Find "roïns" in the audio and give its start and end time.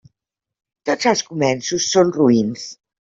2.17-2.65